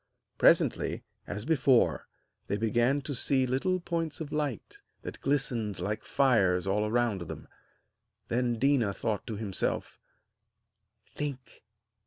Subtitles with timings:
[0.39, 2.07] Presently, as before,
[2.47, 7.47] they began to see little points of light that glistened like fires all around them.
[8.27, 9.99] Then Déna thought to himself:
[11.13, 11.63] 'Think!